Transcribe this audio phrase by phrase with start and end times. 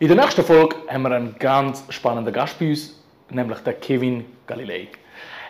[0.00, 3.00] In der nächsten Folge haben wir einen ganz spannenden Gast bei uns,
[3.30, 4.88] nämlich den Kevin Galilei.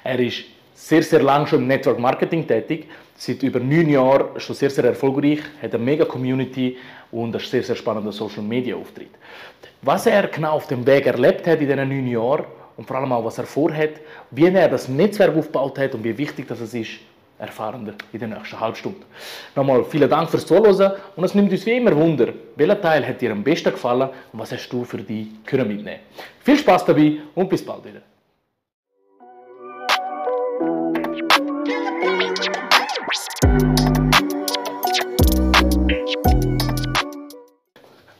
[0.04, 4.54] Er ist sehr, sehr lange schon im Network Marketing tätig, seit über neun Jahren schon
[4.54, 6.76] sehr, sehr erfolgreich, hat eine mega Community
[7.10, 9.12] und einen sehr, sehr spannenden Social Media Auftritt.
[9.80, 12.44] Was er genau auf dem Weg erlebt hat in diesen neun Jahren
[12.76, 13.92] und vor allem auch, was er vorhat,
[14.30, 16.90] wie er das Netzwerk aufgebaut hat und wie wichtig das ist,
[17.38, 19.00] erfahren wir in der nächsten halben Stunde.
[19.54, 23.20] Nochmal vielen Dank fürs Zuhören und es nimmt uns wie immer Wunder, welcher Teil hat
[23.20, 26.00] dir am besten gefallen und was hast du für die können mitnehmen.
[26.40, 28.00] Viel Spaß dabei und bis bald wieder.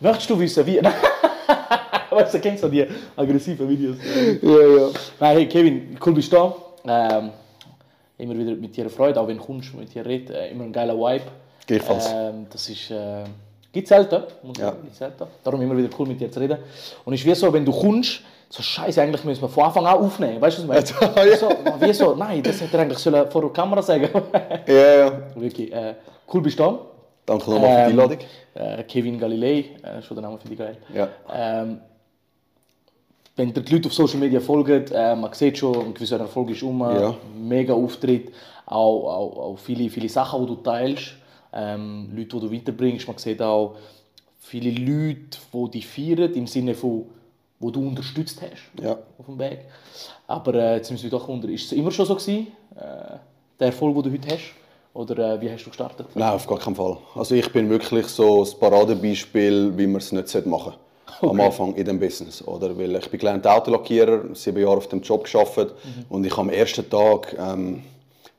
[0.00, 0.80] Möchtest du wissen, wie...
[2.10, 2.86] weißt du, kennst du die
[3.16, 3.96] aggressiven Videos?
[4.42, 4.88] Ja, ja.
[5.20, 7.19] Nein, hey Kevin, cool bist du da.
[7.19, 7.30] Ähm,
[8.18, 10.72] immer wieder mit dir Freude, auch wenn du kommst, mit dir redest, äh, immer ein
[10.72, 11.24] geiler Vibe.
[11.66, 12.10] Gleichfalls.
[12.14, 13.24] Ähm, das ist, äh,
[13.72, 14.70] gibt selten, muss ich Ja.
[14.70, 15.24] sagen, selten.
[15.42, 16.58] Darum immer wieder cool mit dir zu reden.
[17.05, 19.84] Und es ist wie so, wenn du kommst, so scheiße, eigentlich müssen wir von Anfang
[19.86, 20.41] an aufnehmen.
[20.41, 21.36] Weißt du, was ich meine?
[21.36, 21.48] so,
[21.80, 24.08] wie so, nein, das hätte er eigentlich sollen vor der Kamera sagen
[24.66, 24.75] Ja,
[25.06, 25.22] ja.
[25.34, 25.94] Wirklich, äh,
[26.33, 26.78] cool bist du da.
[27.27, 28.19] Danke nochmal für die Ähm, Einladung.
[28.55, 30.77] Äh, Kevin Galilei, äh, schon der Name finde ich geil.
[30.94, 31.08] Ja.
[31.33, 31.81] Ähm,
[33.36, 36.62] wenn die Leute auf Social Media folgen, äh, man sieht schon, ein gewisser Erfolg ist
[36.62, 37.14] um, Ja.
[37.36, 38.32] mega Auftritt,
[38.66, 41.14] auch, auch, auch viele, viele Sachen, die du teilst,
[41.52, 43.06] ähm, Leute, die du weiterbringst.
[43.08, 43.76] Man sieht auch
[44.41, 47.06] viele Leute, die dich feiern, im Sinne von,
[47.60, 48.92] wo du unterstützt hast Ja.
[49.18, 49.60] auf dem Weg.
[50.26, 53.16] Aber äh, jetzt müssen wir doch wundern, ist es immer schon so gewesen, äh,
[53.58, 54.52] der Erfolg, den du heute hast?
[54.94, 56.06] Oder äh, wie hast du gestartet?
[56.14, 56.96] Nein, auf gar keinen Fall.
[57.16, 60.78] Also ich bin wirklich so das Paradebeispiel, wie man es nicht machen sollte.
[61.20, 61.42] Am Okay.
[61.42, 62.46] Anfang in dem Business.
[62.46, 62.76] Oder?
[62.76, 65.74] Weil ich bin gelernter Autolackierer, sieben Jahre auf dem Job gearbeitet
[66.08, 67.82] und ich habe am ersten Tag ähm,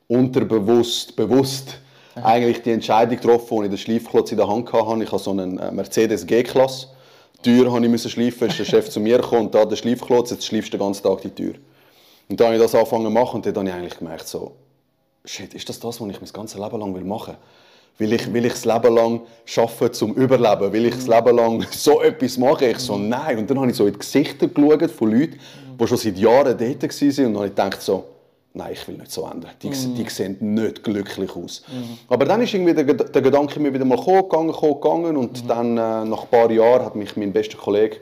[0.07, 1.79] unterbewusst, bewusst
[2.15, 5.03] eigentlich die Entscheidung getroffen, als ich den Schleifklotz in der Hand hatte.
[5.03, 6.87] Ich habe so einen äh, Mercedes G-Klasse.
[7.43, 9.75] Die Tür musste ich müssen schleifen, ist der Chef zu mir gekommen und da der
[9.75, 11.55] Schleifklotz, jetzt schleifst du den ganzen Tag die Tür.
[12.29, 14.53] Und dann habe ich das angefangen zu machen und dann habe ich eigentlich gemerkt, so,
[15.25, 17.39] shit, ist das das, was ich mein ganzes Leben lang will machen will?
[17.97, 19.21] Will ich, will ich das Leben lang
[19.55, 20.73] arbeiten zum Überleben?
[20.73, 22.69] Will ich das Leben lang so etwas machen?
[22.69, 23.37] Ich so, nein.
[23.37, 25.39] Und dann habe ich so in die Gesichter geschaut von Leuten,
[25.79, 27.25] die schon seit Jahren dort waren.
[27.25, 28.03] Und dann habe ich gedacht so,
[28.53, 29.47] nein, ich will nicht so enden.
[29.61, 31.63] Die, die sehen nicht glücklich aus.
[32.09, 35.15] Aber dann ist irgendwie der, der Gedanke mir wieder mal gegangen, gegangen.
[35.15, 37.97] Und dann, äh, nach ein paar Jahren, hat mich mein bester Kollege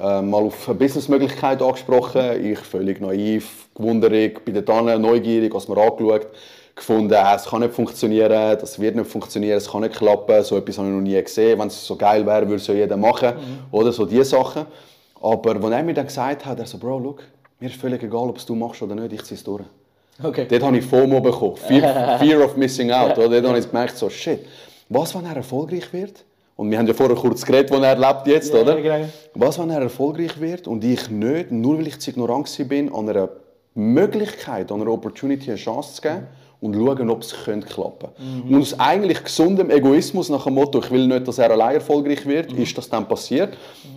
[0.00, 2.44] äh, mal auf eine Businessmöglichkeit angesprochen.
[2.44, 6.28] Ich völlig naiv, gewunderig, bin dort neugierig, was mir angeschaut,
[6.74, 10.78] gefunden, es kann nicht funktionieren, das wird nicht funktionieren, es kann nicht klappen, so etwas
[10.78, 11.58] habe ich noch nie gesehen.
[11.58, 13.34] Wenn es so geil wäre, würde es ja jeder machen,
[13.70, 14.66] oder so diese Sachen.
[15.20, 17.22] Aber als er mir dann gesagt hat, er so, Bro, look,
[17.60, 19.62] mir ist völlig egal, ob es du machst oder nicht, ich ziehe es durch.
[20.22, 20.46] Okay.
[20.48, 21.56] Dort habe ich FOMO bekommen.
[21.56, 23.16] Fear, Fear of Missing Out.
[23.18, 23.40] Oder?
[23.40, 24.40] Dort habe ich gemerkt, so, shit,
[24.88, 26.24] was, wenn er erfolgreich wird?
[26.56, 28.80] Und wir haben ja vorher kurz geredet, wo er lebt jetzt, Ja, oder?
[28.80, 29.06] genau.
[29.34, 33.08] Was, wenn er erfolgreich wird und ich nicht, nur weil ich zu ignorant bin, an
[33.08, 33.30] einer
[33.74, 36.26] Möglichkeit, an einer Opportunity eine Chance zu geben
[36.62, 38.54] und schauen, ob es könnte klappen Mhm.
[38.54, 42.24] Und aus eigentlich gesundem Egoismus nach dem Motto, ich will nicht, dass er allein erfolgreich
[42.24, 42.62] wird, Mhm.
[42.62, 43.54] ist das dann passiert.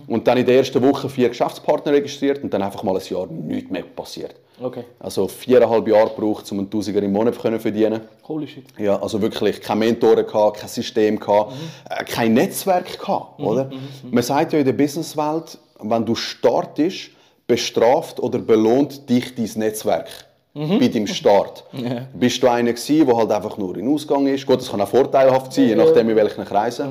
[0.08, 3.26] Und dann in der ersten Woche vier Geschäftspartner registriert und dann einfach mal ein Jahr
[3.28, 4.34] nichts mehr passiert.
[4.60, 4.84] Okay.
[4.98, 8.00] Also viereinhalb Jahre gebraucht, um einen Tausiger im Monat zu verdienen.
[8.26, 8.64] Holy shit.
[8.78, 11.52] Ja, also wirklich keine Mentoren gehabt, kein System gehabt,
[11.90, 13.70] äh, kein Netzwerk gehabt, oder?
[14.10, 17.10] Man sagt ja in der Businesswelt, wenn du startest,
[17.46, 20.08] bestraft oder belohnt dich dein Netzwerk.
[20.56, 21.64] Bei deinem Start.
[22.14, 24.46] Bist du einer gewesen, der halt einfach nur in Ausgang ist?
[24.46, 26.88] Gut, das kann auch vorteilhaft sein, je nachdem in welchen Kreisen.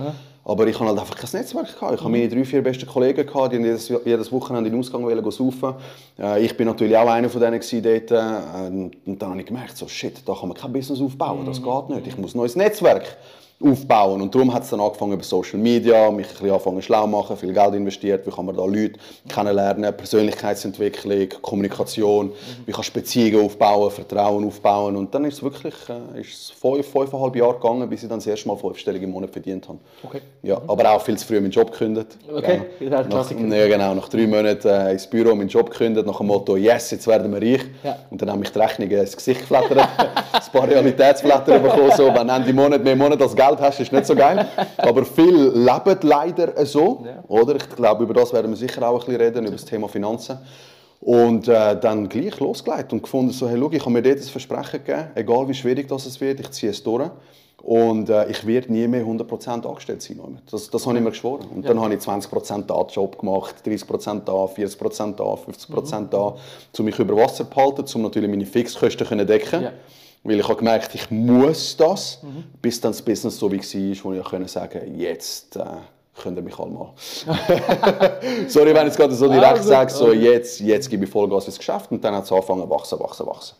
[0.47, 1.73] Aber ich hatte halt einfach kein Netzwerk.
[1.73, 1.93] Gehabt.
[1.95, 5.03] Ich hatte meine drei, vier besten Kollegen, gehabt, die jedes, jedes Wochenende in den Ausgang
[5.03, 5.73] wollen saufen.
[6.19, 8.11] Äh, ich bin natürlich auch einer von denen dort.
[8.11, 11.47] Äh, und dann habe ich gemerkt, so, shit, da kann man kein Business aufbauen.
[11.47, 12.07] Das geht nicht.
[12.07, 13.17] Ich muss ein neues Netzwerk
[13.71, 14.21] aufbauen.
[14.21, 17.35] Und darum hat es dann angefangen über Social Media, mich ein bisschen angefangen schlau machen,
[17.37, 18.93] viel Geld investiert, wie kann man da Leute
[19.27, 22.31] kennenlernen, Persönlichkeitsentwicklung, Kommunikation,
[22.65, 24.95] wie kann Beziehungen aufbauen, Vertrauen aufbauen.
[24.95, 28.19] Und dann ist es wirklich äh, ist es fünf, fünfeinhalb Jahre gegangen, bis ich dann
[28.19, 29.79] das erste Mal fünfstellig im Monat verdient habe.
[30.03, 30.21] Okay.
[30.43, 32.17] Ja, aber auch viel zu früh meinen Job gekündigt.
[32.33, 32.89] Okay, Ja.
[32.89, 33.55] das ein Nach, Klassiker.
[33.55, 36.91] ja, genau, nach drei Monaten äh, ins Büro meinen Job gekündigt, nach dem Motto, yes,
[36.91, 37.65] jetzt werden wir reich.
[37.83, 37.97] Ja.
[38.09, 42.29] Und dann haben mich die Rechnungen ins Gesicht geflattert, ein paar Realitätsblätter bekommen, so, wenn
[42.29, 44.47] Ende Monat mehr Monat als Geld hast, ist nicht so geil.
[44.77, 47.23] Aber viele leben leider so, Ja.
[47.27, 47.55] oder?
[47.55, 50.37] Ich glaube, über das werden wir sicher auch ein bisschen reden, über das Thema Finanzen.
[51.01, 54.23] Und äh, dann gleich losgelegt und gefunden, so, hey, schau, ich habe mir dort ein
[54.23, 57.09] Versprechen gegeben, egal wie schwierig das es wird, ich ziehe es durch.
[57.61, 60.19] Und äh, ich werde nie mehr 100% angestellt sein.
[60.51, 61.47] Das, das habe ich mir geschworen.
[61.53, 66.35] Und dann habe ich 20% da Job gemacht, 30% da, 40% da, 50% da,
[66.77, 69.63] um mich über Wasser zu halten, um natürlich meine Fixkosten zu decken.
[69.63, 69.71] Ja.
[70.25, 72.19] Weil ich habe gemerkt, ich muss das,
[72.59, 75.63] bis dann das Business so wie war, wo ich konnte sagen jetzt äh,
[76.19, 76.89] könnt ihr mich alle mal.
[78.47, 80.17] Sorry, wenn ich jetzt gerade so direkt Also, sage, so okay.
[80.17, 83.55] jetzt, jetzt gebe ich Vollgas ins Geschäft und dann hat es angefangen wachsen, wachsen, wachsen.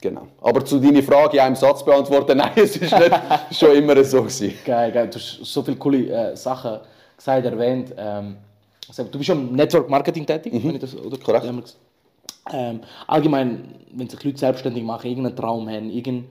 [0.00, 0.26] Genau.
[0.40, 3.20] Aber zu deiner Frage in einem Satz beantworten, nein, es ist nicht
[3.52, 4.54] schon immer so gewesen.
[4.64, 5.08] Geil, geil.
[5.08, 6.80] Du hast so viele coole äh, Sachen
[7.16, 7.94] gesagt, erwähnt.
[7.96, 8.38] Ähm,
[8.88, 11.22] also, du bist schon im Network Marketing tätig, wenn ich das oder Mhm.
[11.22, 11.44] Korrekt.
[11.44, 11.52] Ja,
[12.50, 16.24] Ähm, allgemein, wenn sich Leute selbstständig machen, irgendeinen Traum haben, irgend,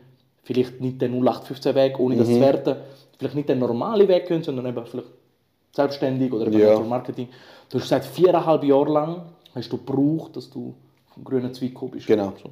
[0.44, 2.20] vielleicht nicht den 0815-Weg, ohne Mhm.
[2.20, 2.76] das zu werten,
[3.18, 5.08] vielleicht nicht den normalen Weg können, sondern eben vielleicht
[5.74, 6.80] selbstständig oder über Ja.
[6.82, 7.30] Marketing.
[7.70, 9.22] Du hast gesagt, viereinhalb Jahre lang
[9.56, 10.74] hast du gebraucht, dass du
[11.14, 12.08] vom grünen Zweig gekommen bist.
[12.08, 12.34] Genau.
[12.42, 12.50] So.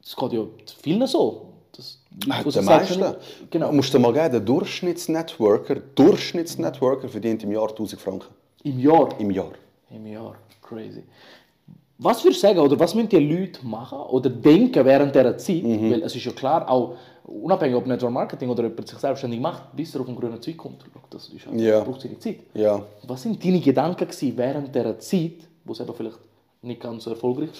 [0.00, 0.44] Das geht ja
[0.82, 1.44] vielen so.
[1.76, 2.94] Das, Leute, die Der sich meiste.
[2.94, 3.72] selbstständig- Genau.
[3.72, 8.26] Musst du mal geben, der Durchschnittsnetworker, Durchschnittsnetworker verdient im Jahr 1000 Franken.
[8.64, 9.08] Im Jahr.
[9.20, 9.52] Im Jahr.
[9.90, 10.34] Im Jahr.
[10.62, 11.04] Crazy.
[11.98, 15.62] Was würdest du sagen, oder was müssen die Leute machen oder denken während dieser Zeit?
[15.64, 15.90] Mhm.
[15.90, 16.94] Weil es ist ja klar, auch
[17.24, 20.56] unabhängig ob Network Marketing oder jemand sich selbstständig macht, bis er auf den grünen Zweig
[20.56, 20.84] kommt.
[21.10, 21.80] Das ist halt, Ja.
[21.80, 22.40] braucht seine Zeit.
[22.54, 22.82] Ja.
[23.06, 25.32] Was sind deine Gedanken gewesen während dieser Zeit,
[25.64, 26.18] wo es eben vielleicht
[26.62, 27.50] nicht ganz so erfolgreich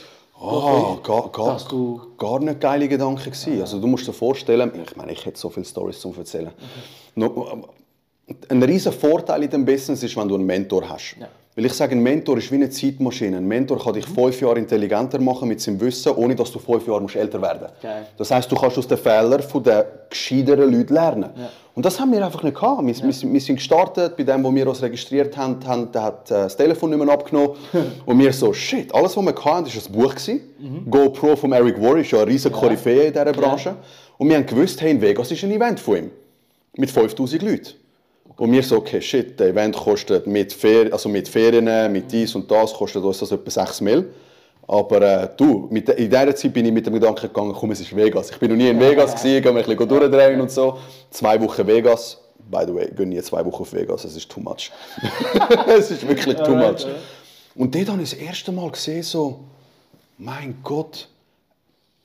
[0.41, 3.61] Ah, gar, gar, Dass du- gar nicht geile Gedanken gewesen.
[3.61, 6.53] Also du musst dir vorstellen, ich meine, ich hätte so viele Stories zu erzählen.
[7.17, 7.65] No,
[8.49, 11.17] ein riesen Vorteil in dem Business ist, wenn du einen Mentor hast.
[11.19, 11.27] Ja.
[11.59, 13.39] Weil ich sage, ein Mentor ist wie eine Zeitmaschine.
[13.39, 16.87] Ein Mentor kann dich fünf Jahre intelligenter machen mit seinem Wissen, ohne dass du fünf
[16.87, 17.83] Jahre musst älter werden musst.
[17.83, 18.07] Geil.
[18.17, 21.31] Das heißt, du kannst aus den Fehlern der gescheiteren Leute lernen.
[21.37, 21.51] Ja.
[21.75, 22.87] Und das haben wir einfach nicht gehabt.
[22.87, 26.03] Wir, wir, sind- wir sind gestartet, bei dem, wo wir uns registriert haben, haben der
[26.05, 27.57] hat äh, das Telefon nicht mehr abgenommen.
[28.07, 30.15] und wir so, shit, alles, was wir hatten, war ein Buch.
[30.61, 30.89] Mhm.
[30.89, 33.75] GoPro von Eric Worre ist ja eine riesige Koryphäe in dieser Branche.
[34.17, 36.11] Und wir haben gewusst, hey, in Vegas ist ein Event von ihm.
[36.77, 37.71] Mit 5000 Leuten.
[38.39, 42.35] Und wir so, okay, shit, das Event kostet mit, Fer also mit Ferien, mit dies
[42.37, 44.09] und das, kostet uns das etwa 6 Mil.
[44.69, 47.81] Aber äh, du, mit, in dieser Zeit bin ich mit dem Gedanken gegangen, komm, es
[47.81, 48.31] ist Vegas.
[48.31, 50.79] Ich bin noch nie in Vegas, gewesen, gehen wir ein bisschen durchdrehen und so.
[51.11, 52.19] Zwei Wochen Vegas.
[52.49, 54.71] By the way, gehen nie zwei Wochen auf Vegas, es ist too much.
[55.67, 56.87] es ist wirklich too much.
[57.57, 59.41] Und dort habe ich das erste Mal gesehen, so,
[60.17, 61.09] mein Gott,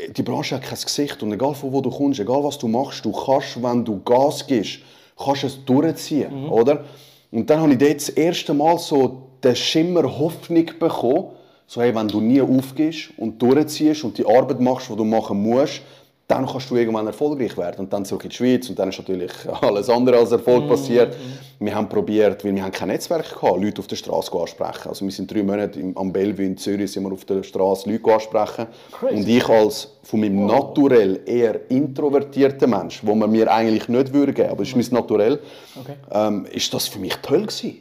[0.10, 3.06] die Branche hat kein Gesicht und egal von wo du kommst, egal was du machst,
[3.06, 4.80] du kannst, wenn du Gas gibst,
[5.18, 6.84] kannst es durchziehen, oder?
[7.32, 11.30] Und dann habe ich dort das erste Mal so den Schimmer Hoffnung bekommen,
[11.66, 15.42] so hey, wenn du nie aufgehst und durchziehst und die Arbeit machst, die du machen
[15.42, 15.82] musst,
[16.28, 17.82] dann kannst du irgendwann erfolgreich werden.
[17.82, 19.32] Und dann zurück in die Schweiz und dann ist natürlich
[19.62, 21.16] alles andere als Erfolg passiert.
[21.60, 24.88] Wir haben probiert, weil wir haben kein Netzwerk gehabt, Leute auf der Straße ansprechen.
[24.90, 27.90] Also wir sind drei Monate im, am Bellevue in Zürich sind wir auf der Straße
[27.90, 28.68] Leute ansprechen.
[28.92, 29.16] Crazy.
[29.16, 34.50] Und ich als von meinem Naturell eher introvertierter Mensch, wo man mir eigentlich nicht würde
[34.50, 35.40] aber das ist mein Naturell,
[35.80, 35.96] Okay.
[36.12, 37.78] ähm, ist das für mich toll gewesen.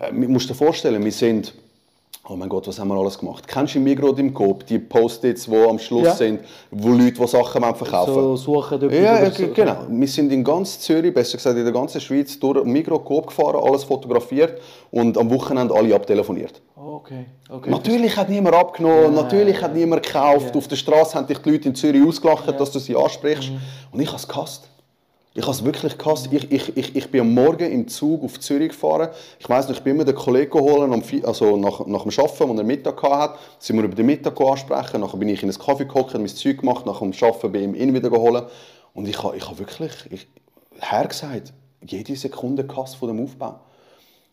[0.00, 1.54] Äh, du musst dir vorstellen, wir sind
[2.28, 3.48] Oh mein Gott, was haben wir alles gemacht?
[3.48, 6.14] Kennst du im Migros im Coop die Post-its, die am Schluss Ja.
[6.14, 6.40] sind,
[6.70, 9.78] wo Leute die Sachen wollen verkaufen So suchen ja, ja, genau.
[9.88, 13.56] Wir sind in ganz Zürich, besser gesagt in der ganzen Schweiz, durch Migros Coop gefahren,
[13.56, 16.60] alles fotografiert und am Wochenende alle abtelefoniert.
[16.76, 17.70] Okay, okay.
[17.70, 20.50] Natürlich hat niemand abgenommen, natürlich hat niemand gekauft.
[20.50, 20.58] Ja.
[20.58, 23.50] Auf der Straße haben dich die Leute in Zürich ausgelacht, dass du sie ansprichst.
[23.92, 24.68] Und ich habe es gehasst.
[25.40, 26.28] Ich habe es wirklich gehasst.
[26.30, 29.08] Ich, ich, ich, ich bin am Morgen im Zug auf Zürich gefahren.
[29.38, 32.54] Ich weiss noch, ich bin immer den Kollegen Vi- also nach, nach dem Arbeiten, wo
[32.54, 33.38] er Mittag hatte.
[33.58, 35.00] Sind wir über den Mittag ansprechen.
[35.00, 36.84] Nachher bin ich in einen Kaffee gehockt, mein Zeug gemacht.
[36.84, 38.48] Nach dem Arbeiten bin ich ihn wieder geholt.
[38.92, 40.26] Und ich habe, ich habe wirklich, ich,
[40.78, 41.54] Herr gesagt,
[41.86, 43.60] jede Sekunde gehasst von dem Aufbau.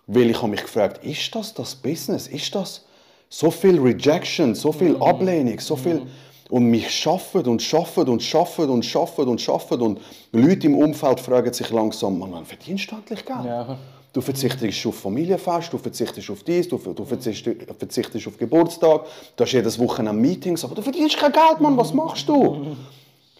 [0.07, 2.27] Weil ich habe mich gefragt, ist das das Business?
[2.27, 2.84] Ist das
[3.29, 6.01] so viel Rejection, so viel Ablehnung, so viel...
[6.50, 10.00] Und mich schaffen und schaffen und schaffen und schaffen und schaffen und
[10.32, 13.46] Leute im Umfeld fragen sich langsam, Mann, wann verdienst du endlich Geld?
[13.46, 13.77] Ja.
[14.13, 19.01] Du verzichtest auf Familienfest, du verzichtest auf dies, du, du verzichtest, verzichtest auf Geburtstag,
[19.36, 22.75] du hast jedes Wochenende Meetings, aber du verdienst kein Geld, Mann, was machst du?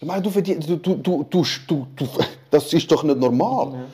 [0.00, 1.44] Ich meine, du verdienst, du, du, du, du,
[1.96, 2.08] du,
[2.50, 3.86] das ist doch nicht normal.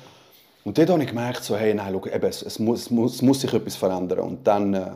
[0.65, 3.41] Und dort habe ich gemerkt, so, hey, nein, schau, eben, es, es, muss, es muss
[3.41, 4.21] sich etwas verändern.
[4.21, 4.91] Und dann, äh,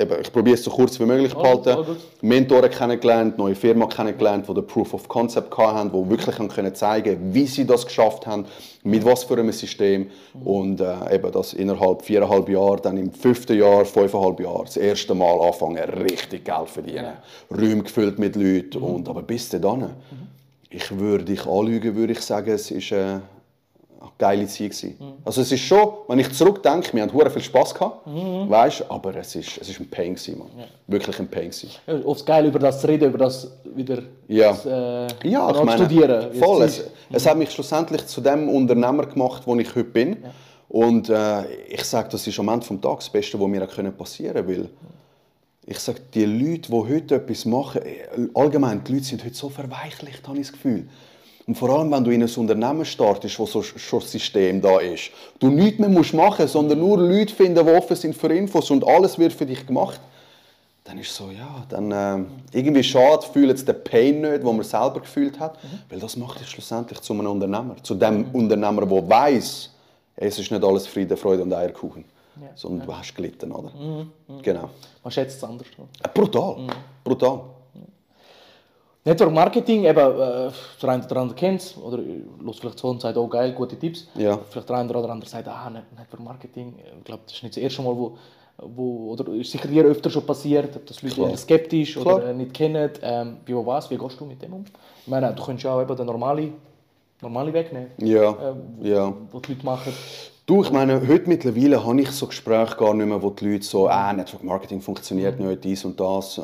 [0.00, 1.68] eben, ich probiere es so kurz wie möglich zu gut, behalten.
[1.70, 2.22] alles gut.
[2.22, 6.74] Mentoren kennengelernt, neue Firma kennengelernt, die den Proof of Concept hatten, die wirklich haben können
[6.74, 8.44] zeigen wie sie das geschafft haben,
[8.82, 10.10] mit was für einem System.
[10.44, 15.14] Und äh, eben das innerhalb viereinhalb Jahre, dann im fünften Jahr, fünfeinhalb Jahre, das erste
[15.14, 17.12] Mal anfangen, richtig Geld zu verdienen.
[17.50, 18.78] Räume gefüllt mit Leuten.
[18.78, 19.90] Und, aber bis dahin,
[20.70, 22.92] ich würde dich anlügen, würde ich sagen, es ist...
[22.92, 23.18] Äh,
[24.00, 24.96] eine geile Zeit gewesen.
[25.24, 29.34] Also es ist schon, wenn ich zurückdenke, wir hatten viel Spaß gehabt, weißt, aber es
[29.34, 30.48] ist, es ist ein Pain gewesen, Mann.
[30.86, 31.70] Wirklich ein Pain gewesen.
[31.86, 34.54] Ja, oft geil, über das zu reden, über das wieder Ja.
[34.56, 36.32] zu, äh, Ja, ich meine, studieren.
[36.34, 36.62] voll.
[36.62, 36.90] es ist.
[37.12, 40.16] es hat mich schlussendlich zu dem Unternehmer gemacht, wo ich heute bin.
[40.68, 44.34] Und äh, ich sage, das ist am Ende des Tages das Beste, was mir passieren
[44.46, 44.68] können, weil
[45.66, 49.48] ich sage, die Leute, die heute etwas machen, äh, allgemein, die Leute sind heute so
[49.48, 50.88] verweichlicht, habe ich das Gefühl.
[51.46, 54.78] Und vor allem, wenn du in ein Unternehmen startest, wo so schon ein System da
[54.78, 58.70] ist, du nichts mehr musst machen sondern nur Leute finden, die offen sind für Infos
[58.70, 60.00] und alles wird für dich gemacht,
[60.84, 64.62] dann ist so, ja, dann äh, irgendwie schade, fühlt es den Pain nicht, den man
[64.62, 65.78] selber gefühlt hat, mhm.
[65.88, 68.34] weil das macht dich schlussendlich zu einem Unternehmer, zu dem mhm.
[68.34, 69.70] Unternehmer, der weiß,
[70.16, 72.04] es ist nicht alles Friede, Freude und Eierkuchen,
[72.40, 72.48] ja.
[72.54, 72.86] sondern ja.
[72.86, 73.70] du hast gelitten, oder?
[73.70, 74.10] Mhm.
[74.26, 74.42] mhm.
[74.42, 74.70] Genau.
[75.02, 75.66] Man schätzt es anders.
[76.02, 76.70] Äh, brutal, mhm.
[79.02, 79.12] Brutal.
[79.12, 80.50] Network Marketing, eben, äh,
[80.82, 81.98] der eine oder andere kennt es, oder
[82.40, 84.08] los vielleicht so und sagt, oh geil, gute Tipps.
[84.14, 84.38] Ja.
[84.50, 87.62] Vielleicht der eine oder andere sagt, ah, Network Marketing, ich glaube, das ist nicht das
[87.62, 88.16] erste Mal, wo,
[88.58, 91.36] wo oder ist sicher dir öfter schon passiert, dass Leute Klar.
[91.36, 92.16] skeptisch Klar.
[92.16, 92.90] oder nicht kennen.
[93.02, 94.64] Ähm, wie was, wie gehst du mit dem um?
[95.02, 96.52] Ich meine, du könntest ja auch eben den normalen,
[97.22, 98.30] normalen Weg nehmen, ja.
[98.30, 99.12] Äh, ja.
[99.30, 99.92] wo die Leute machen.
[100.46, 103.64] Du, ich meine, heute mittlerweile habe ich so Gespräche gar nicht mehr, wo die Leute
[103.64, 105.46] so, ah, Network Marketing funktioniert mhm.
[105.46, 106.40] nicht, dies und das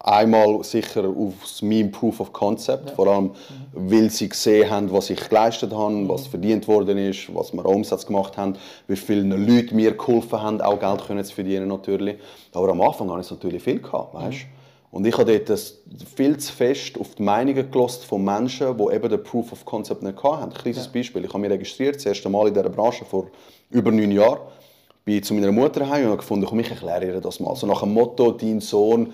[0.00, 2.94] einmal sicher auf mein Proof of Concept, ja.
[2.94, 3.30] vor allem
[3.72, 8.06] weil sie gesehen haben, was ich geleistet habe, was verdient worden ist, was wir Umsatz
[8.06, 12.16] gemacht haben, wie viele Leute mir geholfen haben, auch Geld können zu verdienen natürlich.
[12.52, 14.38] Aber am Anfang hatte ich natürlich viel gehabt, weißt?
[14.38, 14.58] Mhm.
[14.90, 15.60] Und ich habe dort
[16.16, 20.02] viel zu fest auf die Meinungen gelost von Menschen, die eben den Proof of Concept
[20.02, 20.44] nicht hatten.
[20.44, 20.92] Ein kleines ja.
[20.92, 21.24] Beispiel.
[21.24, 23.26] Ich habe mich registriert, das erste Mal in dieser Branche vor
[23.70, 24.40] über neun Jahren.
[25.04, 27.54] Bin zu meiner Mutter heim und habe gefunden, komm, ich erkläre ihr das mal.
[27.54, 29.12] So nach dem Motto, dein Sohn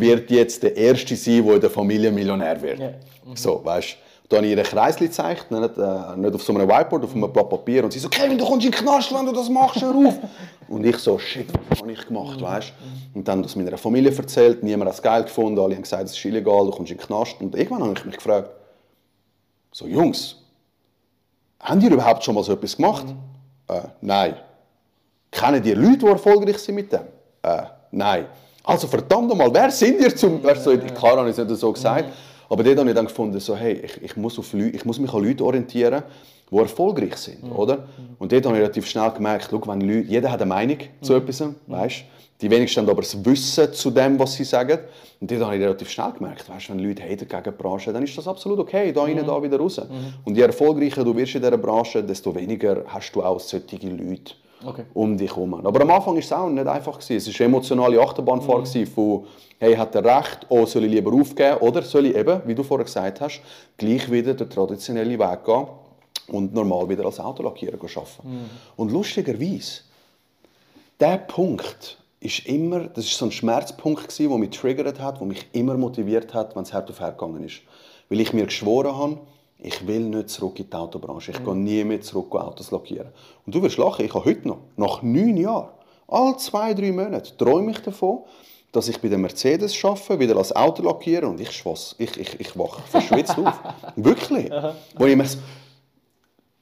[0.00, 2.78] wird jetzt der Erste sein, der in der Familie Millionär wird.
[2.78, 2.88] Ja.
[3.24, 3.36] Mhm.
[3.36, 3.96] So, weißt
[4.28, 7.14] da habe ich ihr ein Kreisli gezeigt, nicht, äh, nicht auf so einem Whiteboard, auf
[7.14, 7.84] einem Blatt Papier.
[7.84, 10.18] Und sie so, Kevin, du kommst in den Knast, wenn du das machst, hör auf.
[10.68, 12.44] und ich so, shit, was habe ich gemacht, mhm.
[12.44, 12.72] weißt
[13.14, 16.12] Und dann das meiner Familie erzählt, niemand hat es geil gefunden, alle haben gesagt, es
[16.12, 17.36] ist illegal, du kommst in den Knast.
[17.40, 18.50] Und irgendwann habe ich mich gefragt,
[19.72, 20.36] so, Jungs,
[21.60, 23.06] haben die überhaupt schon mal so etwas gemacht?
[23.06, 23.74] Mhm.
[23.74, 24.36] Äh, nein.
[25.30, 27.00] Kennen die Leute, die erfolgreich sind mit dem?
[27.42, 28.26] Äh, nein.
[28.64, 30.42] Also verdammt nochmal, wer sind ihr zum...
[30.42, 32.06] Weißt, so, klar habe ich es nicht so gesagt,
[32.48, 34.98] aber dort habe ich dann gefunden, so, hey, ich, ich, muss auf Leute, ich muss
[34.98, 36.02] mich an Leute orientieren,
[36.50, 37.52] die erfolgreich sind, mhm.
[37.52, 37.84] oder?
[38.18, 41.12] Und dort habe ich relativ schnell gemerkt, schau, wenn Leute, jeder hat eine Meinung zu
[41.12, 41.18] mhm.
[41.18, 42.04] etwas, weißt?
[42.40, 44.78] Die wenigsten haben aber das Wissen zu dem, was sie sagen.
[45.20, 48.02] Und dort habe ich relativ schnell gemerkt, weißt, wenn Leute haten gegen die Branche, dann
[48.02, 49.26] ist das absolut okay, da rein, mhm.
[49.26, 49.78] da wieder raus.
[49.78, 50.14] Mhm.
[50.24, 54.34] Und je erfolgreicher du wirst in dieser Branche, desto weniger hast du auch solche Leute
[54.64, 54.84] okay.
[54.94, 55.54] um dich herum.
[55.54, 56.98] Aber am Anfang war es auch nicht einfach.
[56.98, 57.30] Gewesen.
[57.30, 58.86] Es war eine emotionale Achterbahnfahrt mhm.
[58.86, 59.26] von
[59.58, 62.62] hey, hat er recht, oh, soll ich lieber aufgeben oder soll ich eben, wie du
[62.62, 63.40] vorher gesagt hast,
[63.76, 65.66] gleich wieder den traditionellen Weg gehen
[66.28, 68.06] und normal wieder als Autolackierer arbeiten.
[68.24, 68.50] Mhm.
[68.76, 69.82] Und lustigerweise,
[71.00, 75.26] der Punkt ist immer, das ist so ein Schmerzpunkt gewesen, der mich triggert hat, der
[75.26, 77.60] mich immer motiviert hat, wenn es hart auf hart gegangen ist.
[78.08, 79.18] Weil ich mir geschworen habe,
[79.58, 81.32] ich will nicht zurück in die Autobranche.
[81.32, 81.44] Ich mhm.
[81.44, 83.08] gehe nie mehr zurück Autos lackieren.
[83.46, 85.68] Und du wirst lachen, ich habe heute noch, nach neun Jahren,
[86.08, 88.20] alle zwei, drei Monate, träume ich davon,
[88.72, 92.40] dass ich bei der Mercedes arbeite, wieder als Auto lackiere und ich schwoss, ich, ich,
[92.40, 93.58] ich wache verschwitzt auf.
[93.96, 94.50] Wirklich.
[94.96, 95.26] Wo ich mir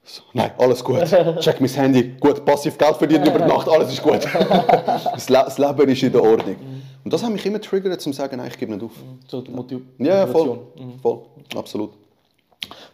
[0.04, 0.98] so, nein, alles gut.
[1.40, 2.16] Check mein Handy.
[2.18, 4.24] Gut, passiv Geld verdient über Nacht, alles ist gut.
[4.26, 6.56] das, Le das Leben ist in der Ordnung.
[7.04, 8.92] Und das hat mich immer triggert, um zu sagen, nein, ich gebe nicht auf.
[9.28, 10.06] So die Motivation.
[10.06, 10.58] Ja, voll.
[11.00, 11.22] voll.
[11.54, 11.92] Absolut.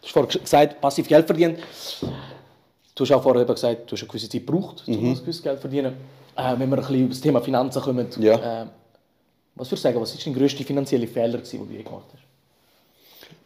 [0.01, 1.57] Du hast vorhin gesagt, passiv Geld verdienen.
[2.95, 5.15] Du hast auch vorher gesagt, du hast eine gewisse Zeit gebraucht, um mhm.
[5.15, 5.93] gewisses Geld zu verdienen.
[6.35, 8.63] Äh, wenn wir ein bisschen über das Thema Finanzen kommen, ja.
[8.63, 8.65] äh,
[9.55, 12.23] was würdest du sagen, was war dein grösster finanzieller Fehler, den du je gemacht hast?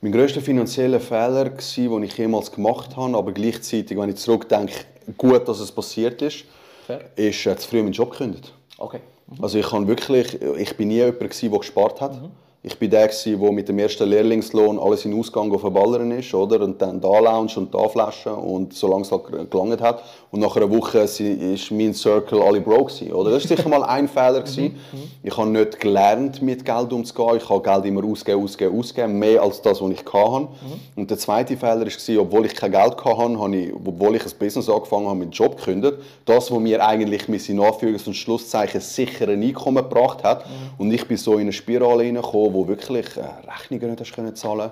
[0.01, 4.73] Mein grösster finanzieller Fehler, den ich jemals gemacht habe, aber gleichzeitig, wenn ich zurückdenke,
[5.17, 6.45] gut, dass es passiert ist,
[6.85, 7.01] Fair.
[7.15, 8.53] ist äh, zu früh meinen Job gekündigt.
[8.77, 8.99] Okay.
[9.27, 9.43] Mhm.
[9.43, 12.21] Also ich, kann wirklich, ich bin nie jemand, der gespart hat.
[12.21, 12.31] Mhm.
[12.65, 16.61] Ich bin der, der mit dem ersten Lehrlingslohn alles in Ausgang verballern ist, oder?
[16.61, 20.01] Und dann da Lounge und da Flaschen und solange es halt gelangt hat.
[20.31, 23.31] Und nach einer Woche ist mein Circle alle broke oder?
[23.31, 24.45] Das war sicher mal ein Fehler.
[24.55, 24.73] Mhm, mhm.
[25.21, 27.35] ich habe nicht gelernt, mit Geld umzugehen.
[27.35, 29.19] Ich habe Geld immer ausgeben, ausgeben, ausgeben.
[29.19, 30.39] Mehr als das, was ich hatte.
[30.39, 30.47] Mhm.
[30.95, 34.31] Und der zweite Fehler war, obwohl ich kein Geld hatte, habe ich, obwohl ich ein
[34.39, 35.97] Business angefangen habe, meinen Job gekündigt.
[36.23, 40.45] Das, was mir eigentlich mit seinen Anführungs- und Schlusszeichen sicher ein Einkommen gebracht hat.
[40.77, 44.35] Und ich bin so in eine Spirale hineingekommen, wo wirklich äh, Rechnungen nicht hast können
[44.35, 44.71] zahlen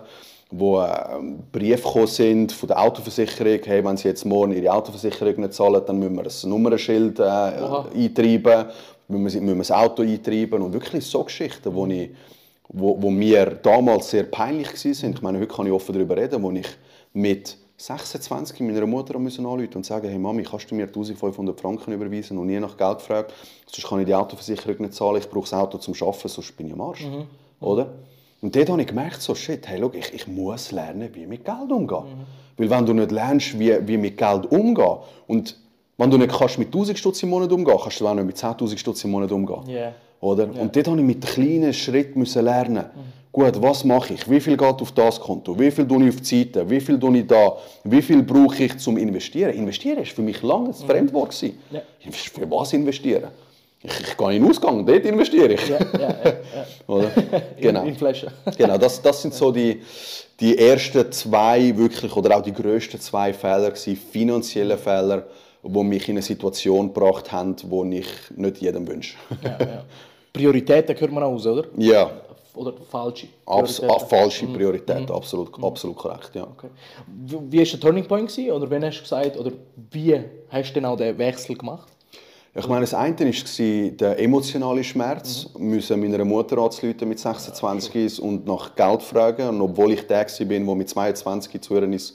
[0.51, 0.97] wo äh,
[1.51, 5.81] Briefe gekommen sind von der Autoversicherung, hey, wenn sie jetzt morgen ihre Autoversicherung nicht zahlen,
[5.85, 8.65] dann müssen wir ein Nummernschild äh, eintreiben,
[9.07, 12.11] müssen wir, müssen wir das Auto eintreiben und wirklich so Geschichten, wo, ich,
[12.67, 15.13] wo, wo mir damals sehr peinlich waren.
[15.13, 16.67] Ich meine, heute kann ich offen darüber reden, wo ich
[17.13, 22.37] mit 26 meiner Mutter anrufen und sagen, hey Mami, kannst du mir 1500 Franken überweisen?
[22.37, 23.33] Und nie nach Geld gefragt,
[23.65, 26.67] sonst kann ich die Autoversicherung nicht zahlen, ich brauche das Auto zum Arbeiten, sonst bin
[26.67, 27.05] ich am Arsch.
[27.05, 27.25] Mhm
[27.61, 27.93] oder?
[28.41, 31.45] Und dort habe ich gemerkt, so, shit, hey, look, ich, ich muss lernen, wie mit
[31.45, 32.03] Geld umgehen.
[32.05, 32.25] Mhm.
[32.57, 35.55] Weil wenn du nicht lernst, wie, wie mit Geld umgehen und
[35.97, 38.35] wenn du nicht kannst mit 1000 Stutz im Monat umgehen kannst du auch nicht mit
[38.35, 39.61] 10.000 Stutz im Monat umgehen.
[39.67, 39.93] Yeah.
[40.19, 40.47] Oder?
[40.47, 40.61] Yeah.
[40.61, 42.85] Und dort musste ich mit kleinen Schritten lernen.
[42.85, 43.31] Mhm.
[43.31, 44.27] gut, was mache ich?
[44.27, 45.57] Wie viel geht auf das Konto?
[45.59, 46.67] Wie viel tue ich auf die Seite?
[46.67, 47.55] Wie viel tue ich da?
[47.83, 49.53] Wie viel brauche ich zum Investieren?
[49.53, 51.29] Investieren war für mich lange ein Fremdwort.
[51.29, 51.59] gewesen.
[51.69, 51.81] Ja.
[52.11, 53.29] Für was investieren?
[53.83, 55.67] Ich, ich gehe in den Ausgang, dort investiere ich.
[55.67, 56.33] Ja, ja, ja.
[56.87, 57.11] Oder?
[57.59, 57.81] Genau.
[57.81, 58.29] In, in Flaschen.
[58.57, 59.81] genau, das, das sind so die,
[60.39, 65.25] die ersten zwei wirklich, oder auch die grössten zwei Fehler finanzielle Fehler,
[65.63, 69.15] die mich in eine Situation gebracht haben, die ich nicht jedem wünsche.
[70.33, 71.65] Prioritäten hört man auch aus, oder?
[71.77, 72.09] ja,
[72.55, 73.89] Oder falsche abs Prioritäten.
[73.89, 76.43] ah, falsche Priorität, absolut, absolut korrekt, ja.
[76.43, 76.67] Okay.
[77.07, 78.29] Wie war der Turning Point?
[78.29, 78.51] Gewesen?
[78.51, 79.51] Oder wann hast du gesagt, oder
[79.91, 80.19] wie
[80.49, 81.87] hast du genau den Wechsel gemacht?
[82.53, 88.45] Ich meine, das eine war der emotionale Schmerz, müssen meiner Mutter anzuleuten mit 26 und
[88.45, 89.47] nach Geld fragen.
[89.47, 92.13] Und obwohl ich der war, der mit 22 zu ihr ins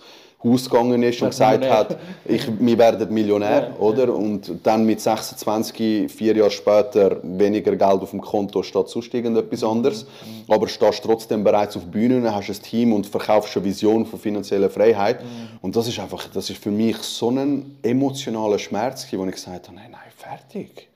[0.49, 1.79] Haus gegangen ist und gesagt Millionär.
[1.79, 4.15] hat, ich, wir werden Millionär, Ja, oder?
[4.15, 9.63] Und dann mit 26, vier Jahre später, weniger Geld auf dem Konto statt sonst irgendetwas
[9.65, 10.07] anderes.
[10.49, 14.71] Aber stehst trotzdem bereits auf Bühnen, hast ein Team und verkaufst eine Vision von finanzieller
[14.71, 15.21] Freiheit.
[15.63, 19.69] Und das ist einfach, das ist für mich so ein emotionaler Schmerz, wo ich gesagt
[19.69, 20.89] habe, nein, nein, fertig.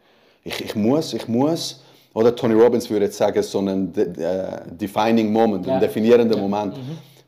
[0.44, 1.82] Ich, ich muss, ich muss.
[2.12, 5.74] Oder Tony Robbins würde jetzt sagen, so ein de, äh, defining Moment, Ja.
[5.74, 6.74] ein definierender Moment,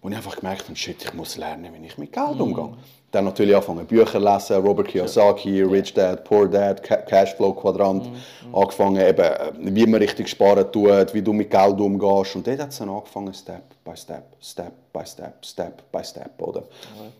[0.03, 2.71] wo ich einfach gemerkt habe, shit, ich muss lernen, wie ich mit Geld umgehe.
[3.13, 8.09] Dann natürlich angefangen, Bücher lesen, Robert Kiyosaki, Rich Dad, Poor Dad, Ca- Cashflow Quadrant,
[8.53, 12.35] angefangen eben, äh, wie man richtig sparen tut, wie du mit Geld umgehst.
[12.37, 16.31] Und dort hat es dann angefangen, Step by Step, Step by Step, Step by Step,
[16.41, 16.63] oder?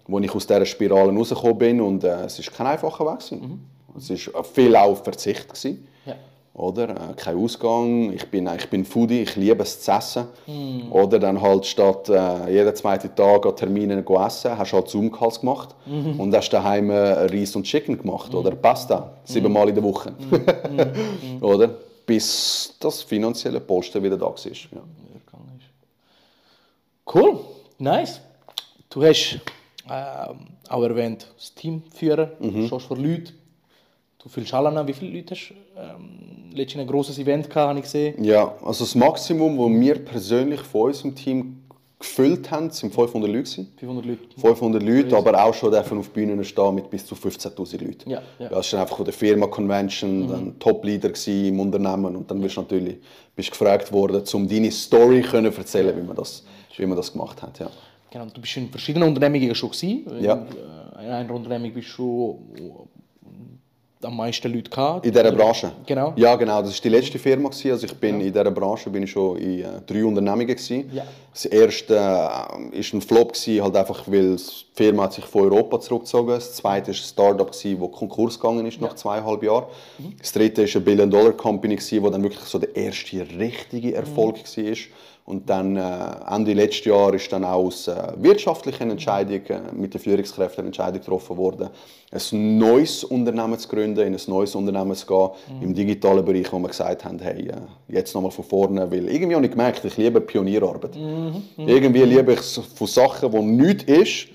[0.07, 3.69] Wo ich aus dieser Spirale rausgekommen bin und äh, es ist kein einfacher Weg gewesen.
[3.97, 5.47] Es war viel auch auf Verzicht.
[5.47, 5.87] Gewesen.
[6.07, 6.15] Ja.
[6.55, 6.91] Oder?
[6.91, 8.13] Äh, kein Ausgang.
[8.13, 10.27] Ich bin, ich bin Foodie, ich liebe es zu essen.
[10.91, 14.89] Oder dann halt statt äh, jeden zweiten Tag an Terminen zu essen, hast du halt
[14.89, 19.85] Zoom-Calls gemacht und hast daheim äh, Reis und Chicken gemacht oder Pasta, siebenmal in der
[19.85, 20.13] Woche.
[21.41, 21.71] oder?
[22.05, 24.35] Bis das finanzielle Polster wieder da war.
[24.45, 24.81] Ja.
[27.15, 27.39] Cool,
[27.79, 28.21] nice.
[28.91, 29.39] Du hast
[29.91, 32.67] ähm, auch erwähnt, das Team führen, Mhm.
[32.67, 33.33] stehst vor Leuten.
[34.23, 34.87] Du alle an.
[34.87, 38.23] Wie viele Leute hast du ähm, letztens ein grosses Event gehabt, habe ich gesehen?
[38.23, 41.63] Ja, also das Maximum, das wir persönlich von unserem Team
[41.99, 43.43] gefüllt haben, sind 500 Leute.
[43.43, 43.73] gewesen.
[43.79, 44.21] 500 Leute.
[44.41, 48.11] 500 Leute, aber auch schon dürfen auf Bühnen stehen mit bis zu 15'000 Leuten.
[48.11, 48.49] Ja, ja.
[48.49, 52.99] Das war einfach von der Firma-Convention, dann Top-Leader im Unternehmen und dann bist du natürlich
[53.35, 56.45] bist gefragt worden, um deine Story können erzählen, wie man das,
[56.77, 57.59] wie man das gemacht hat.
[57.61, 57.71] Ja.
[58.11, 60.05] Genau, du bist in verschiedenen Unternehmungen schon gewesen.
[60.21, 60.35] Ja.
[60.35, 60.47] In,
[61.01, 62.92] äh, in einer Unternehmung bist du äh,
[64.05, 65.07] am meisten Leute gehabt.
[65.07, 65.73] In dieser Branche?
[65.87, 66.13] Genau.
[66.17, 66.63] Ja, genau.
[66.63, 67.49] Das war die letzte Firma.
[67.49, 67.73] gewesen.
[67.73, 70.47] Also ich bin in dieser Branche bin ich schon in äh, drei Unternehmungen.
[70.47, 70.91] Gewesen.
[70.93, 71.05] Ja.
[71.33, 74.43] Das erste äh, war ein Flop, gewesen, halt einfach, weil die
[74.75, 77.63] Firma hat sich von Europa zurückgezogen Das zweite war ein Startup, das
[77.93, 79.67] Konkurs gegangen ist nach zweieinhalb Jahren.
[80.19, 84.75] Das dritte war eine Billion-Dollar-Company, die dann wirklich so der erste richtige Erfolg war.
[85.25, 85.83] Und dann äh,
[86.29, 90.69] Ende letzten Jahr ist dann auch aus äh, wirtschaftlichen Entscheidungen äh, mit den Führungskräften eine
[90.69, 91.71] Entscheidung getroffen worden,
[92.11, 95.31] ein neues Unternehmen zu gründen, in ein neues Unternehmen zu gehen,
[95.61, 97.55] im digitalen Bereich, wo wir gesagt haben, hey, äh,
[97.89, 100.97] jetzt nochmal von vorne, weil irgendwie habe ich gemerkt, ich liebe Pionierarbeit.
[101.57, 104.29] Irgendwie liebe ich es von Sachen, die nichts ist,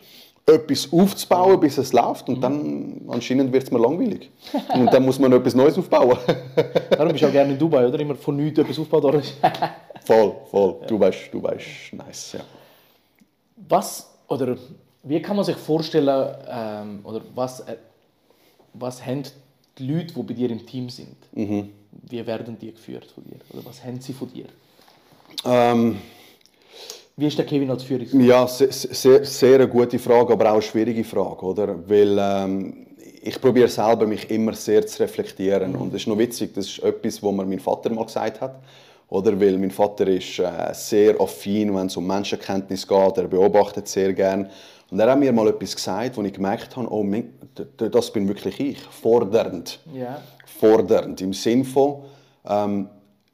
[0.49, 4.31] etwas aufzubauen, bis es läuft und dann anscheinend wird es mir langweilig.
[4.73, 6.17] und dann muss man etwas Neues aufbauen.
[6.89, 7.99] Darum bist du auch gerne in Dubai, oder?
[7.99, 9.21] Immer von nichts etwas aufbauen.
[10.07, 10.75] voll, voll.
[10.87, 12.39] Du weißt, du weißt, nice, ja.
[13.69, 14.57] Was oder
[15.03, 17.77] wie kann man sich vorstellen, ähm, oder was, äh,
[18.73, 19.23] was haben
[19.77, 21.15] die Leute, die bei dir im Team sind?
[21.33, 21.69] Mhm.
[22.09, 23.39] Wie werden die geführt von dir?
[23.53, 24.45] Oder was haben sie von dir?
[25.45, 25.97] Ähm,
[27.15, 28.23] Wie ist der Kevin als Führungskraft?
[28.25, 31.89] Ja, se- se- sehr, sehr eine gute Frage, aber auch eine schwierige Frage, oder?
[31.89, 32.87] Weil ähm,
[33.23, 35.75] ich probiere selber, mich immer sehr zu reflektieren.
[35.75, 38.55] Und das ist noch witzig, das ist etwas, was mir mein Vater mal gesagt hat.
[39.09, 39.39] Oder?
[39.39, 43.17] Weil mein Vater ist äh, sehr affin, wenn es um Menschenkenntnis geht.
[43.17, 44.49] Er beobachtet sehr gern.
[44.89, 47.05] Und er hat mir mal etwas gesagt, wo ich gemerkt habe, oh,
[47.77, 48.79] das bin wirklich ich.
[48.81, 50.21] Fordernd Ja.
[50.59, 51.21] fordernd.
[51.21, 52.03] Im Sinne von,
[52.47, 52.89] ähm,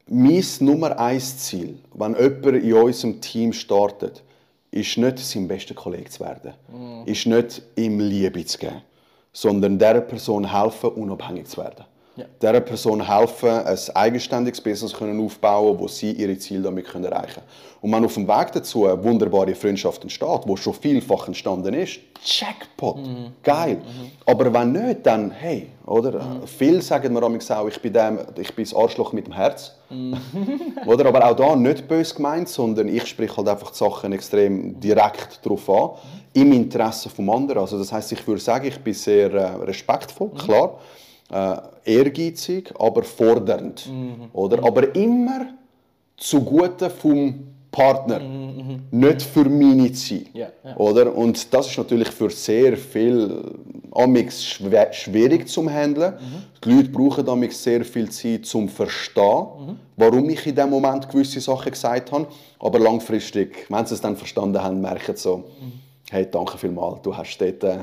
[0.06, 4.22] mein Nummer eins Ziel, wenn jemand in unserem Team startet,
[4.70, 6.52] ist nicht, sein bester Kollege zu werden.
[7.06, 8.82] Ist nicht, ihm Liebe zu geben.
[9.32, 11.84] Sondern dieser Person helfen, unabhängig zu werden.
[12.16, 12.26] Ja.
[12.40, 17.34] Dieser Person helfen, ein eigenständiges Business können aufbauen wo sie ihre Ziele damit können erreichen
[17.34, 17.46] können.
[17.80, 21.98] Und wenn auf dem Weg dazu eine wunderbare Freundschaft entsteht, wo schon vielfach entstanden ist,
[22.24, 22.98] Jackpot,
[23.42, 23.82] geil.
[24.24, 26.14] Aber wenn nicht, dann hey, oder?
[26.14, 29.72] Äh, Viele sagen mir auch, ich bin, dem, ich bin das Arschloch mit dem Herz.
[30.86, 31.06] oder?
[31.06, 35.40] Aber auch da nicht böse gemeint, sondern ich spreche halt einfach die Sachen extrem direkt
[35.44, 35.90] darauf an,
[36.32, 37.58] im Interesse vom anderen.
[37.60, 40.78] Also das heißt, ich würde sagen, ich bin sehr äh, respektvoll, klar,
[41.34, 41.56] äh,
[41.96, 43.88] ehrgeizig, aber fordernd,
[44.32, 44.64] oder?
[44.64, 45.46] Aber immer
[46.16, 48.20] zugute vom Partner,
[48.92, 50.26] nicht für meine Ziele.
[50.32, 50.76] Ja, ja.
[50.76, 51.12] Oder?
[51.14, 53.42] Und das ist natürlich für sehr viel
[53.90, 56.14] amix schwer- schwierig zum Handeln.
[56.64, 61.40] Die Leute brauchen amix sehr viel Zeit zum Verstehen, warum ich in dem Moment gewisse
[61.40, 62.28] Sachen gesagt habe.
[62.60, 65.44] Aber langfristig, wenn sie es dann verstanden haben, merken sie so,
[66.12, 67.78] hey, danke vielmals, du hast dort äh,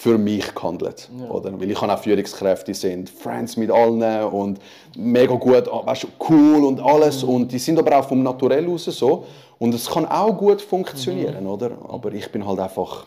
[0.00, 1.10] für mich gehandelt.
[1.28, 1.60] Oder?
[1.60, 4.58] Weil ich habe auch Führungskräfte, die sind Friends mit allen und
[4.96, 7.22] mega gut, ah, weißt, cool und alles.
[7.22, 9.26] Und die sind aber auch vom Naturell aus so.
[9.58, 11.72] Und es kann auch gut funktionieren, oder?
[11.86, 13.04] Aber ich bin halt einfach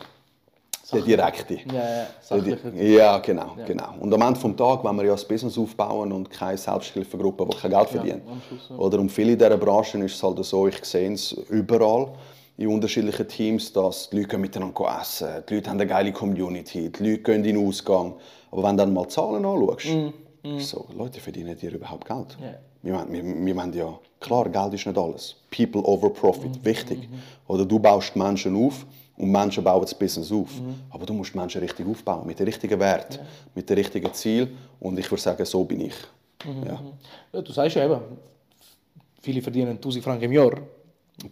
[0.92, 1.54] der Direkte.
[1.54, 2.58] Ja, ja, sachlich.
[2.62, 3.88] Di- Ja, genau, genau.
[3.98, 7.56] Und am Ende des Tages, wenn wir ja ein Business aufbauen und keine Selbsthilfegruppe, die
[7.56, 8.76] kein Geld Schluss, ja.
[8.76, 12.06] Oder um viele in dieser Branchen ist es halt so, ich sehe es überall
[12.56, 17.10] in unterschiedlichen Teams, dass die Leute miteinander essen, die Leute haben eine geile Community, die
[17.10, 18.14] Leute gehen in den Ausgang.
[18.50, 19.86] Aber wenn du dann mal Zahlen anschaust,
[20.42, 22.36] ist so, Leute, verdienen die überhaupt Geld?
[22.40, 22.54] Ja.
[22.82, 25.36] Wir, wir, wir wollen ja, klar, Geld ist nicht alles.
[25.50, 27.08] People over Profit, wichtig.
[27.48, 28.84] Oder du baust Menschen auf
[29.16, 30.50] und Menschen bauen das Business auf.
[30.90, 33.18] Aber du musst Menschen richtig aufbauen, mit den richtigen Wert,
[33.54, 34.54] mit den richtigen Ziel.
[34.80, 35.94] Und ich würde sagen, so bin ich.
[36.44, 36.80] Ja.
[37.32, 38.00] Ja, du sagst ja eben,
[39.22, 40.52] viele verdienen 1000 Franken im Jahr.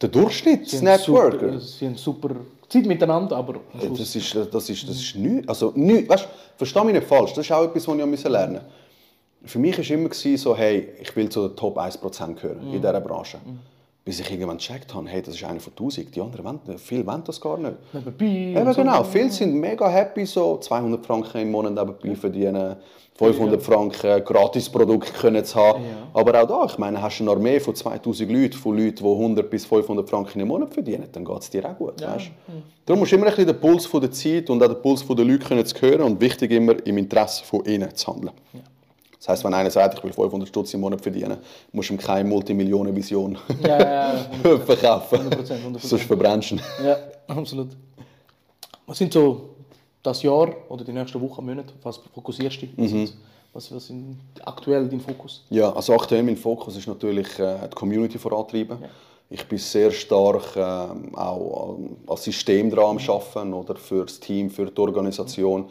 [0.00, 1.38] Der Durchschnitt, Sie das haben Networker.
[1.52, 2.30] super- Sie haben super
[2.68, 5.48] Zeit miteinander, aber am Schluss- Das ist, das ist, das ist nichts.
[5.48, 6.08] Also, nichts.
[6.08, 8.66] Weißt, versteh mich nicht falsch, das ist auch etwas, was ich auch lernen musste.
[9.44, 13.00] Für mich war immer so, hey, ich will zu den Top 1% gehören in dieser
[13.00, 13.38] Branche.
[14.04, 16.14] Bis ich irgendwann gecheckt habe, hey, das ist einer von 1000.
[16.14, 17.74] Die anderen wollen, viele wollen das gar nicht.
[17.92, 18.60] nebenbei.
[18.60, 18.80] Eben so.
[18.80, 22.76] genau, viele sind mega happy, so 200 Franken im Monat nebenbei verdienen,
[23.14, 25.84] 500 Franken Gratisprodukte können zu haben.
[26.14, 29.04] Aber auch da, ich meine, hast du eine Armee von 2000 Leuten, von Leuten, die
[29.04, 32.00] 100 bis 500 Franken im Monat verdienen, dann geht es dir auch gut.
[32.02, 32.30] Weißt?
[32.86, 35.06] Darum musst du immer ein bisschen den Puls von der Zeit und auch den Puls
[35.06, 38.32] der Leute können zu hören und wichtig immer im Interesse von ihnen zu handeln.
[39.22, 41.36] Das heisst, wenn einer sagt, ich will 500 Stutz im Monat verdienen,
[41.70, 44.58] musst du ihm keine Multimillionen-Vision Ja, ja, ja.
[44.66, 45.30] verkaufen.
[45.30, 45.78] 100%, 100%.
[45.78, 46.96] Sonst verbrennst du ja,
[47.28, 47.68] absolut.
[48.84, 49.50] Was sind so
[50.02, 52.66] das Jahr oder die nächsten Wochen, Monate, was fokussierst du?
[52.76, 53.08] Was, Mhm.
[53.52, 55.44] was, was sind aktuell dein Fokus?
[55.50, 58.76] Ja, also aktuell mein Fokus ist natürlich äh, die Community vorantreiben.
[59.30, 64.18] Ich bin sehr stark ähm, auch ähm, als System dran am Arbeiten oder für das
[64.18, 65.66] Team, für die Organisation.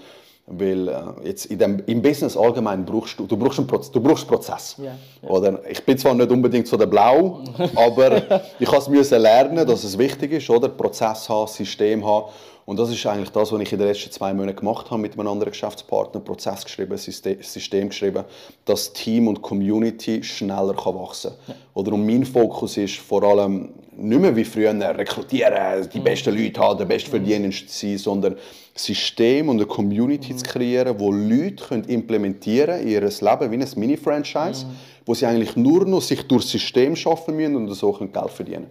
[0.57, 4.01] Weil äh, jetzt in dem, im Business allgemein brauchst du, du brauchst einen Proz du
[4.01, 4.75] brauchst Prozess.
[4.77, 5.29] Ja, ja.
[5.29, 5.61] Oder?
[5.69, 7.39] Ich bin zwar nicht unbedingt so der Blau,
[7.75, 10.69] aber ich musste lernen, dass es wichtig ist, oder?
[10.69, 12.25] Prozess haben, System haben.
[12.65, 15.13] Und das ist eigentlich das, was ich in den letzten zwei Monaten gemacht habe mit
[15.13, 16.21] einem anderen Geschäftspartner.
[16.21, 18.23] Prozess geschrieben, Syste- System geschrieben,
[18.65, 21.55] dass Team und Community schneller kann wachsen kann.
[21.73, 23.69] Oder und mein Fokus ist vor allem
[24.01, 28.35] nicht mehr wie früher rekrutieren, die besten Leute haben, der beste Verdiener sein, sondern
[28.75, 33.67] System und eine Community zu kreieren, wo Leute können implementieren in ihr Leben wie ein
[33.75, 34.65] Mini-Franchise,
[35.05, 38.29] wo sie eigentlich nur noch sich durch das System schaffen müssen und so können Geld
[38.29, 38.67] verdienen.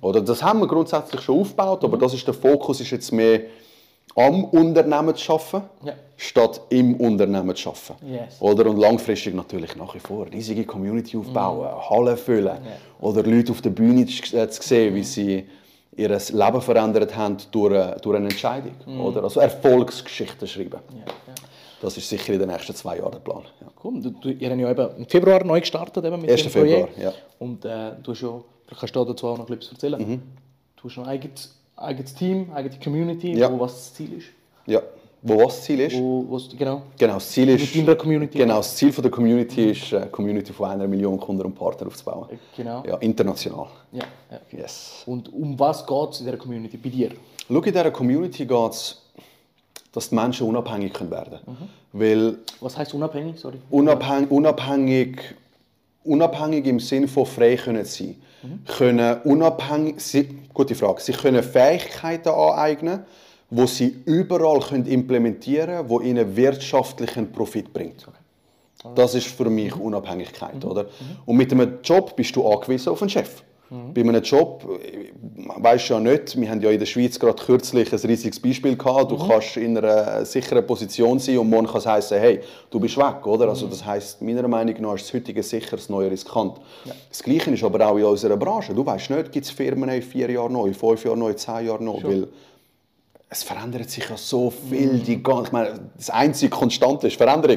[0.00, 3.40] Oder das haben wir grundsätzlich schon aufgebaut, aber das ist der Fokus ist jetzt mehr
[4.14, 5.94] am Unternehmen zu arbeiten, Ja.
[6.16, 8.06] statt im Unternehmen zu arbeiten.
[8.12, 8.36] Yes.
[8.40, 12.58] Oder und langfristig natürlich nach wie vor riesige Community aufbauen, Hallen füllen
[13.00, 15.46] oder Leute auf der Bühne zu, äh, zu sehen, wie sie
[15.96, 18.72] ihr Leben verändert haben durch, eine- durch eine Entscheidung.
[19.00, 19.24] Oder?
[19.24, 20.80] Also Erfolgsgeschichten schreiben.
[21.80, 23.42] Das ist sicher in den nächsten zwei Jahren der Plan.
[23.60, 23.66] Ja.
[23.82, 24.00] Cool.
[24.00, 26.42] Du, du, ihr habt ja eben im Februar neu gestartet eben mit 1.
[26.44, 26.98] dem Februar, Projekt.
[26.98, 27.12] ja.
[27.40, 28.40] Und äh, du hast ja,
[28.78, 30.00] kannst du dazu auch noch etwas erzählen.
[30.00, 30.22] Mhm.
[30.76, 33.50] Du hast noch ein eigenes, eigenes Team, eigene Community, Ja.
[33.52, 34.26] wo was das Ziel ist.
[34.66, 34.80] Ja.
[35.24, 35.96] Wo was das Ziel ist?
[35.96, 36.82] Wo, wo's- genau.
[36.98, 38.38] Genau, das Ziel ist, Mit deiner Community.
[38.38, 41.88] Genau, das Ziel von der Community ist, eine Community von einer Million Kunden und Partnern
[41.88, 42.28] aufzubauen.
[42.56, 42.82] Genau.
[42.86, 43.66] Ja, international.
[43.92, 44.58] Ja, ja.
[44.58, 45.02] Yes.
[45.06, 47.10] Und um was geht es in dieser Community bei dir?
[47.48, 49.02] Schau, in dieser Community geht es,
[49.92, 51.68] dass die Menschen unabhängig können werden können.
[51.92, 53.38] Weil Was heißt unabhängig?
[53.38, 53.58] Sorry.
[53.70, 55.18] unabhängig, unabhängig,
[56.04, 58.16] unabhängig im Sinne von frei können sein.
[58.66, 60.00] Können unabhängig,
[60.54, 63.04] gute Frage, sie können Fähigkeiten aneignen,
[63.50, 68.06] wo sie überall können implementieren können, wo ihnen wirtschaftlichen Profit bringt.
[68.94, 70.86] Das ist für mich Unabhängigkeit, oder?
[71.24, 73.42] Und mit einem Job bist du angewiesen auf einen Chef.
[73.94, 75.10] Bei einem Job, äh,
[75.62, 78.76] weißt du ja nicht, wir haben ja in der Schweiz gerade kürzlich ein riesiges Beispiel
[78.76, 82.78] gehabt, du kannst in einer sicheren Position sein und morgen kann es heißen, hey, du
[82.78, 83.48] bist weg, oder?
[83.48, 86.58] Also das heißt, meiner Meinung nach ist das heutige sicher, das neue riskant.
[87.08, 88.74] Das Gleiche ist aber auch in unserer Branche.
[88.74, 91.82] Du weißt nicht, gibt es Firmen in vier Jahren neu, fünf Jahre neu, zehn Jahre
[91.82, 92.28] neu, weil
[93.30, 94.98] es verändert sich ja so viel.
[94.98, 97.56] Die, gan- ich meine, das einzige Konstante ist Veränderung.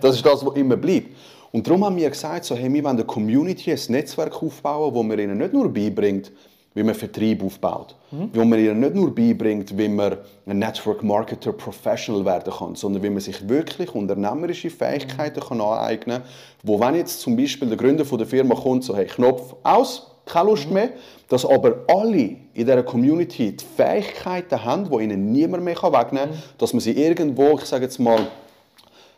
[0.00, 1.08] Das ist das, was immer bleibt.
[1.52, 5.02] Und darum haben wir gesagt, so, hey, wir wollen der Community ein Netzwerk aufbauen, wo
[5.02, 6.32] man ihnen nicht nur beibringt,
[6.76, 11.54] wie man Vertrieb aufbaut, wo man ihnen nicht nur beibringt, wie man ein Network Marketer
[11.54, 16.30] Professional werden kann, sondern wie man sich wirklich unternehmerische Fähigkeiten kann aneignen kann,
[16.62, 20.10] wo wenn jetzt zum Beispiel der Gründer von der Firma kommt, so hey, Knopf aus,
[20.26, 20.90] keine Lust mehr,
[21.28, 26.42] dass aber alle in dieser Community die Fähigkeiten haben, die ihnen niemand mehr wegnehmen kann,
[26.58, 28.26] dass man sie irgendwo, ich sage jetzt mal,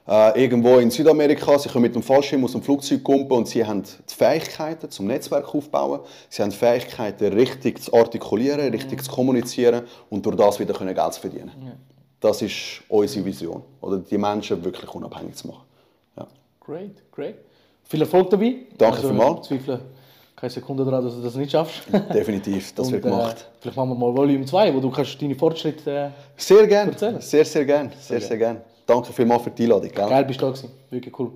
[0.08, 3.64] äh, irgendwo in Südamerika, sie können mit dem Fallschirm aus dem Flugzeug kumpen und sie
[3.64, 9.10] haben die Fähigkeiten zum Netzwerk aufbauen, sie haben die Fähigkeiten richtig zu artikulieren, richtig zu
[9.10, 11.52] kommunizieren und durch das wieder können Geld zu verdienen.
[12.20, 15.64] Das ist unsere Vision, oder die Menschen wirklich unabhängig zu machen.
[16.16, 16.26] Ja.
[16.60, 17.36] Great, great.
[17.84, 18.56] Viel Erfolg dabei.
[18.76, 19.50] Danke vielmals.
[19.50, 19.80] Ich zweifle
[20.34, 21.82] keine Sekunde daran, dass du das nicht schaffst.
[22.14, 23.36] Definitiv, das Und, wird gemacht.
[23.36, 25.90] Äh, vielleicht machen wir mal Volume 2, wo du kannst deine Fortschritte...
[25.90, 27.20] Äh, Sehr gerne, erzählen.
[27.20, 28.60] sehr, sehr gerne, sehr, sehr gerne.
[28.88, 29.90] Danke vielmals für die Einladung.
[29.90, 30.08] Gell?
[30.08, 30.70] geil bist du da gewesen.
[30.88, 31.30] Wirklich cool.